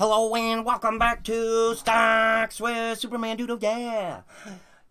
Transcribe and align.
Hello 0.00 0.34
and 0.34 0.64
welcome 0.64 0.98
back 0.98 1.22
to 1.24 1.74
Stocks 1.74 2.58
with 2.58 2.98
Superman 2.98 3.36
Doodle. 3.36 3.58
Yeah. 3.60 4.22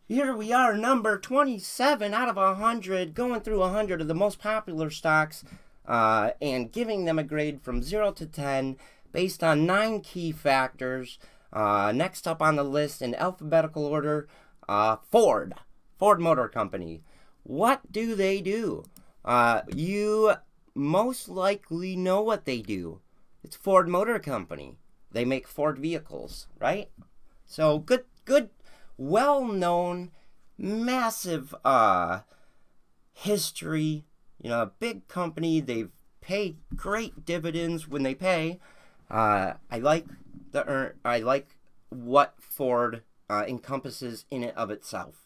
Here 0.08 0.36
we 0.36 0.54
are, 0.54 0.78
number 0.78 1.18
27 1.18 2.14
out 2.14 2.30
of 2.30 2.36
100, 2.36 3.16
going 3.16 3.42
through 3.42 3.58
100 3.58 4.02
of 4.02 4.08
the 4.08 4.14
most 4.14 4.38
popular 4.38 4.92
stocks 4.92 5.44
uh, 5.88 6.30
and 6.40 6.72
giving 6.72 7.06
them 7.06 7.18
a 7.18 7.24
grade 7.24 7.64
from 7.64 7.82
0 7.82 8.12
to 8.12 8.28
10 8.28 8.78
based 9.12 9.44
on 9.44 9.66
nine 9.66 10.02
key 10.02 10.32
factors. 10.32 11.18
Uh, 11.52 11.92
next 11.92 12.28
up 12.28 12.40
on 12.40 12.56
the 12.56 12.64
list 12.64 13.02
in 13.02 13.16
alphabetical 13.16 13.88
order, 13.88 14.28
uh, 14.68 14.98
Ford. 15.10 15.56
Ford 15.98 16.20
Motor 16.20 16.48
Company. 16.48 17.02
What 17.42 17.92
do 17.92 18.14
they 18.14 18.42
do? 18.42 18.84
Uh, 19.26 19.62
you 19.76 20.34
most 20.76 21.28
likely 21.28 21.96
know 21.96 22.22
what 22.22 22.46
they 22.46 22.62
do. 22.62 23.02
It's 23.44 23.56
Ford 23.56 23.88
Motor 23.88 24.20
Company. 24.20 24.78
They 25.12 25.26
make 25.26 25.48
Ford 25.48 25.80
vehicles, 25.80 26.48
right? 26.60 26.90
So 27.46 27.80
good, 27.80 28.06
good, 28.26 28.50
well-known, 28.98 30.12
massive 30.58 31.56
uh, 31.66 32.22
history. 33.14 34.06
You 34.42 34.50
know, 34.50 34.62
a 34.62 34.72
big 34.80 35.08
company. 35.08 35.60
They 35.60 35.86
pay 36.22 36.58
great 36.76 37.26
dividends 37.26 37.88
when 37.88 38.04
they 38.04 38.16
pay. 38.16 38.60
Uh, 39.10 39.54
I 39.72 39.80
like 39.80 40.06
the. 40.52 40.94
I 41.04 41.20
like 41.20 41.58
what 41.90 42.36
Ford 42.40 43.02
uh, 43.30 43.44
encompasses 43.48 44.26
in 44.30 44.44
it 44.44 44.56
of 44.56 44.70
itself. 44.70 45.26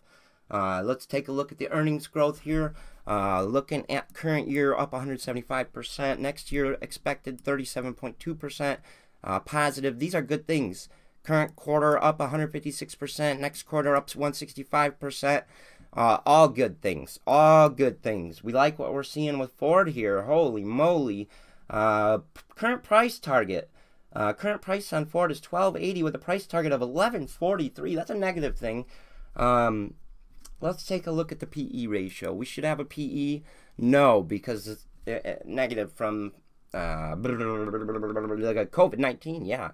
Uh, 0.49 0.81
let's 0.83 1.05
take 1.05 1.27
a 1.27 1.31
look 1.31 1.51
at 1.51 1.57
the 1.57 1.69
earnings 1.69 2.07
growth 2.07 2.41
here. 2.41 2.73
Uh, 3.05 3.43
looking 3.43 3.89
at 3.89 4.13
current 4.13 4.47
year 4.47 4.75
up 4.75 4.91
175%. 4.91 6.19
Next 6.19 6.51
year 6.51 6.77
expected 6.81 7.43
37.2% 7.43 8.77
uh, 9.23 9.39
positive. 9.39 9.99
These 9.99 10.15
are 10.15 10.21
good 10.21 10.47
things. 10.47 10.89
Current 11.23 11.55
quarter 11.55 12.01
up 12.03 12.19
156%. 12.19 13.39
Next 13.39 13.63
quarter 13.63 13.95
up 13.95 14.09
165%. 14.09 15.43
Uh, 15.95 16.17
all 16.25 16.47
good 16.49 16.81
things. 16.81 17.19
All 17.25 17.69
good 17.69 18.01
things. 18.01 18.43
We 18.43 18.51
like 18.51 18.79
what 18.79 18.93
we're 18.93 19.03
seeing 19.03 19.39
with 19.39 19.53
Ford 19.53 19.89
here. 19.89 20.23
Holy 20.23 20.63
moly. 20.63 21.29
Uh, 21.69 22.19
current 22.55 22.83
price 22.83 23.19
target. 23.19 23.69
Uh, 24.11 24.33
current 24.33 24.61
price 24.61 24.91
on 24.93 25.05
Ford 25.05 25.31
is 25.31 25.41
1280 25.41 26.03
with 26.03 26.15
a 26.15 26.19
price 26.19 26.45
target 26.45 26.71
of 26.71 26.81
1143. 26.81 27.95
That's 27.95 28.09
a 28.09 28.15
negative 28.15 28.57
thing. 28.57 28.85
Um, 29.35 29.95
let's 30.61 30.85
take 30.85 31.07
a 31.07 31.11
look 31.11 31.31
at 31.31 31.39
the 31.39 31.47
PE 31.47 31.87
ratio. 31.87 32.33
We 32.33 32.45
should 32.45 32.63
have 32.63 32.79
a 32.79 32.85
PE. 32.85 33.41
No, 33.77 34.21
because 34.21 34.67
it's 34.67 34.85
uh, 35.07 35.35
negative 35.45 35.91
from 35.91 36.33
uh, 36.73 37.15
COVID 37.15 38.97
19. 38.97 39.45
Yeah. 39.45 39.71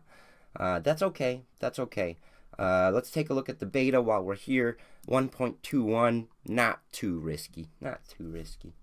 Uh, 0.55 0.79
that's 0.79 1.01
okay. 1.01 1.43
That's 1.59 1.79
okay. 1.79 2.17
Uh, 2.57 2.91
let's 2.93 3.11
take 3.11 3.29
a 3.29 3.33
look 3.33 3.47
at 3.47 3.59
the 3.59 3.65
beta 3.65 4.01
while 4.01 4.21
we're 4.21 4.35
here. 4.35 4.77
1.21. 5.07 6.27
Not 6.45 6.79
too 6.91 7.17
risky. 7.19 7.69
Not 7.79 8.01
too 8.07 8.27
risky. 8.29 8.73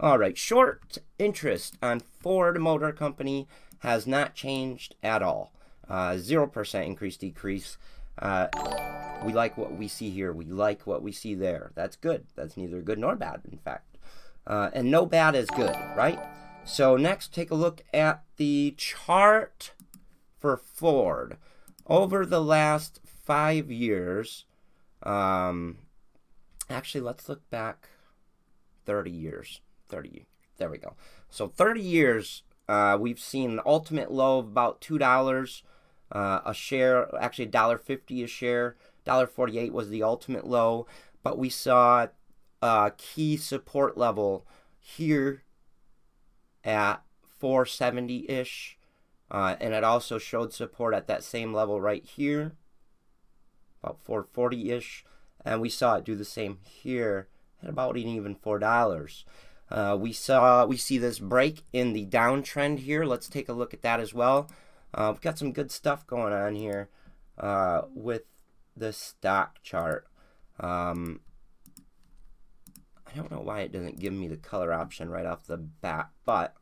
All 0.00 0.18
right. 0.18 0.36
Short 0.36 0.98
interest 1.18 1.76
on 1.82 2.00
Ford 2.00 2.60
Motor 2.60 2.92
Company 2.92 3.46
has 3.80 4.06
not 4.06 4.34
changed 4.34 4.94
at 5.02 5.22
all. 5.22 5.52
Uh, 5.88 6.12
0% 6.12 6.86
increase, 6.86 7.16
decrease. 7.16 7.76
Uh, 8.18 8.48
we 9.24 9.32
like 9.32 9.56
what 9.56 9.76
we 9.76 9.88
see 9.88 10.10
here. 10.10 10.32
We 10.32 10.44
like 10.44 10.86
what 10.86 11.02
we 11.02 11.12
see 11.12 11.34
there. 11.34 11.72
That's 11.74 11.96
good. 11.96 12.26
That's 12.36 12.56
neither 12.56 12.80
good 12.80 12.98
nor 12.98 13.16
bad, 13.16 13.42
in 13.50 13.58
fact. 13.58 13.96
Uh, 14.46 14.70
and 14.72 14.90
no 14.90 15.06
bad 15.06 15.34
is 15.34 15.48
good, 15.50 15.74
right? 15.96 16.18
So 16.64 16.96
next, 16.96 17.34
take 17.34 17.50
a 17.50 17.56
look 17.56 17.82
at 17.92 18.22
the 18.36 18.74
chart 18.76 19.72
for 20.38 20.56
Ford. 20.56 21.36
Over 21.86 22.24
the 22.24 22.40
last 22.40 23.00
five 23.04 23.70
years, 23.70 24.44
um, 25.02 25.78
actually, 26.68 27.00
let's 27.00 27.28
look 27.28 27.48
back 27.50 27.88
30 28.86 29.10
years. 29.10 29.60
30, 29.88 30.26
there 30.58 30.70
we 30.70 30.78
go. 30.78 30.94
So 31.28 31.48
30 31.48 31.80
years, 31.80 32.42
uh, 32.68 32.96
we've 33.00 33.18
seen 33.18 33.50
an 33.50 33.60
ultimate 33.66 34.12
low 34.12 34.38
of 34.38 34.46
about 34.46 34.80
$2 34.80 35.62
uh, 36.12 36.40
a 36.44 36.54
share, 36.54 37.08
actually 37.20 37.48
$1.50 37.48 38.24
a 38.24 38.26
share. 38.26 38.76
$1.48 39.06 39.72
was 39.72 39.88
the 39.88 40.02
ultimate 40.02 40.46
low, 40.46 40.86
but 41.22 41.38
we 41.38 41.48
saw 41.48 42.06
a 42.62 42.92
key 42.96 43.36
support 43.36 43.96
level 43.96 44.46
here 44.78 45.42
at 46.64 47.02
470-ish, 47.40 48.78
uh, 49.30 49.56
and 49.60 49.74
it 49.74 49.84
also 49.84 50.18
showed 50.18 50.52
support 50.52 50.94
at 50.94 51.06
that 51.06 51.22
same 51.22 51.54
level 51.54 51.80
right 51.80 52.04
here, 52.04 52.52
about 53.82 54.04
440-ish, 54.04 55.04
and 55.44 55.60
we 55.60 55.68
saw 55.68 55.96
it 55.96 56.04
do 56.04 56.14
the 56.14 56.24
same 56.24 56.58
here 56.64 57.28
at 57.62 57.68
about 57.68 57.96
even 57.96 58.34
$4. 58.34 59.24
Uh, 59.70 59.96
we 59.98 60.12
saw 60.12 60.66
we 60.66 60.76
see 60.76 60.98
this 60.98 61.20
break 61.20 61.62
in 61.72 61.92
the 61.92 62.04
downtrend 62.06 62.80
here. 62.80 63.04
Let's 63.04 63.28
take 63.28 63.48
a 63.48 63.52
look 63.52 63.72
at 63.72 63.82
that 63.82 64.00
as 64.00 64.12
well. 64.12 64.50
Uh, 64.92 65.10
we've 65.12 65.20
got 65.20 65.38
some 65.38 65.52
good 65.52 65.70
stuff 65.70 66.06
going 66.06 66.32
on 66.32 66.56
here 66.56 66.88
uh, 67.38 67.82
with 67.94 68.22
the 68.76 68.92
stock 68.92 69.62
chart. 69.62 70.08
Um, 70.58 71.20
I 73.12 73.16
don't 73.16 73.30
know 73.30 73.40
why 73.40 73.60
it 73.60 73.72
doesn't 73.72 73.98
give 73.98 74.12
me 74.12 74.28
the 74.28 74.36
color 74.36 74.72
option 74.72 75.10
right 75.10 75.26
off 75.26 75.46
the 75.46 75.56
bat, 75.56 76.10
but 76.24 76.54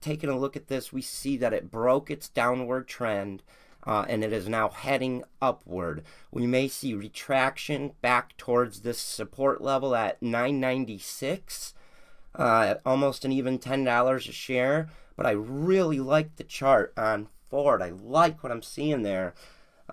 taking 0.00 0.30
a 0.30 0.38
look 0.38 0.56
at 0.56 0.68
this, 0.68 0.92
we 0.92 1.02
see 1.02 1.36
that 1.36 1.52
it 1.52 1.70
broke 1.70 2.10
its 2.10 2.28
downward 2.28 2.88
trend 2.88 3.42
uh, 3.86 4.04
and 4.08 4.22
it 4.22 4.32
is 4.32 4.48
now 4.48 4.68
heading 4.68 5.24
upward. 5.40 6.04
We 6.30 6.46
may 6.46 6.68
see 6.68 6.94
retraction 6.94 7.92
back 8.02 8.36
towards 8.36 8.80
this 8.80 8.98
support 8.98 9.60
level 9.60 9.94
at 9.94 10.22
996, 10.22 11.74
uh, 12.34 12.74
almost 12.84 13.24
an 13.24 13.32
even 13.32 13.58
$10 13.58 14.28
a 14.28 14.32
share. 14.32 14.88
But 15.16 15.26
I 15.26 15.32
really 15.32 16.00
like 16.00 16.36
the 16.36 16.44
chart 16.44 16.92
on 16.96 17.28
Ford. 17.48 17.82
I 17.82 17.90
like 17.90 18.42
what 18.42 18.52
I'm 18.52 18.62
seeing 18.62 19.02
there. 19.02 19.34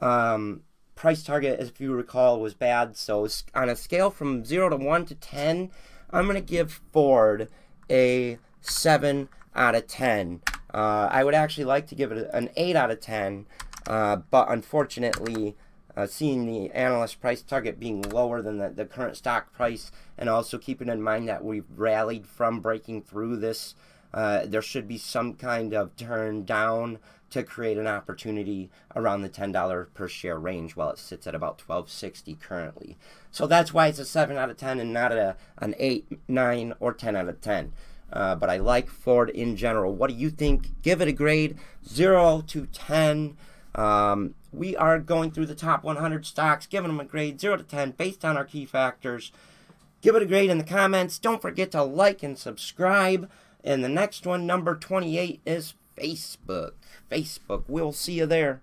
Um, 0.02 0.64
price 0.98 1.24
target, 1.24 1.62
if 1.62 1.80
you 1.80 1.94
recall, 1.94 2.42
was 2.42 2.54
bad. 2.54 2.98
So 2.98 3.28
on 3.56 3.70
a 3.70 3.76
scale 3.76 4.10
from 4.10 4.44
0 4.44 4.70
to 4.70 4.76
1 4.76 5.06
to 5.06 5.16
10, 5.16 5.72
I'm 6.10 6.26
going 6.26 6.36
to 6.36 6.42
give 6.42 6.82
Ford 6.92 7.50
a 7.90 8.38
7 8.60 9.30
out 9.56 9.76
of 9.76 9.88
10. 9.88 10.42
Uh, 10.74 11.08
I 11.10 11.24
would 11.24 11.34
actually 11.34 11.64
like 11.64 11.88
to 11.88 11.96
give 11.96 12.12
it 12.12 12.30
an 12.34 12.50
8 12.58 12.76
out 12.76 12.92
of 12.92 13.00
10, 13.00 13.46
uh, 13.88 14.18
but 14.18 14.52
unfortunately, 14.52 15.56
uh, 15.96 16.06
seeing 16.06 16.46
the 16.46 16.70
analyst 16.72 17.20
price 17.22 17.42
target 17.42 17.80
being 17.80 18.02
lower 18.02 18.42
than 18.42 18.58
the, 18.58 18.70
the 18.70 18.86
current 18.86 19.18
stock 19.18 19.54
price, 19.54 19.92
and 20.18 20.30
also 20.30 20.58
keeping 20.58 20.90
in 20.90 21.02
mind 21.02 21.28
that 21.28 21.44
we've 21.44 21.66
rallied 21.76 22.28
from 22.28 22.60
breaking 22.60 23.02
through 23.02 23.38
this, 23.38 23.76
uh, 24.18 24.48
there 24.48 24.64
should 24.64 24.88
be 24.88 24.98
some 24.98 25.36
kind 25.36 25.76
of 25.76 25.96
turn 25.96 26.44
down 26.44 26.98
to 27.30 27.44
create 27.44 27.78
an 27.78 27.86
opportunity 27.86 28.68
around 28.96 29.22
the 29.22 29.30
$10 29.30 29.94
per 29.94 30.08
share 30.08 30.40
range 30.40 30.76
while 30.76 30.90
it 30.90 30.98
sits 30.98 31.28
at 31.28 31.36
about 31.36 31.62
1260 31.62 32.34
currently. 32.42 32.98
So 33.30 33.46
that's 33.46 33.76
why 33.76 33.86
it's 33.86 34.00
a 34.00 34.06
7 34.06 34.36
out 34.36 34.50
of 34.50 34.58
10 34.58 34.80
and 34.80 34.92
not 34.92 35.12
a, 35.12 35.38
an 35.60 35.76
8, 35.78 36.20
9, 36.28 36.74
or 36.80 36.94
10 36.94 37.16
out 37.16 37.30
of 37.30 37.40
10. 37.42 37.74
Uh, 38.12 38.34
but 38.34 38.50
I 38.50 38.58
like 38.58 38.90
Ford 38.90 39.30
in 39.30 39.56
general. 39.56 39.94
What 39.94 40.10
do 40.10 40.16
you 40.16 40.32
think? 40.32 40.82
Give 40.82 41.00
it 41.00 41.08
a 41.08 41.14
grade 41.14 41.56
0 41.88 42.44
to 42.48 42.66
10. 42.66 43.38
Um, 43.76 44.34
we 44.52 44.76
are 44.76 44.98
going 44.98 45.30
through 45.30 45.46
the 45.46 45.54
top 45.54 45.84
100 45.84 46.26
stocks, 46.26 46.66
giving 46.66 46.90
them 46.90 47.00
a 47.00 47.06
grade 47.06 47.40
0 47.40 47.58
to 47.58 47.64
10 47.64 47.92
based 47.92 48.26
on 48.26 48.36
our 48.36 48.46
key 48.46 48.66
factors. 48.66 49.32
Give 50.02 50.16
it 50.16 50.24
a 50.24 50.26
grade 50.26 50.50
in 50.50 50.58
the 50.58 50.64
comments. 50.64 51.20
Don't 51.20 51.40
forget 51.40 51.70
to 51.72 51.84
like 51.84 52.24
and 52.24 52.36
subscribe. 52.36 53.30
And 53.68 53.84
the 53.84 53.90
next 53.90 54.26
one, 54.26 54.48
number 54.48 54.76
28, 54.76 55.42
is 55.46 55.74
Facebook. 55.98 56.72
Facebook. 57.12 57.66
We'll 57.68 57.92
see 57.92 58.14
you 58.14 58.26
there. 58.26 58.62